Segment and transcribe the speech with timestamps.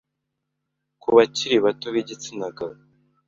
[1.01, 2.75] Ku bakiri bato b’igitsinagabo